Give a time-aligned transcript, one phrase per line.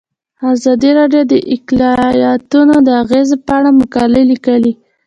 [0.53, 4.73] ازادي راډیو د اقلیتونه د اغیزو په اړه مقالو لیکلي.